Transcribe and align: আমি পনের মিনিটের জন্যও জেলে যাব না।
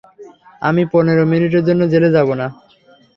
আমি 0.61 0.81
পনের 0.91 1.19
মিনিটের 1.31 1.63
জন্যও 1.67 1.91
জেলে 1.93 2.09
যাব 2.15 2.27
না। 2.39 2.47